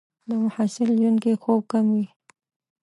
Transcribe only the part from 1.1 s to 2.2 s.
کې خوب کم وي.